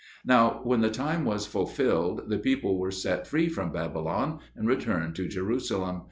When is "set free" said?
2.89-3.47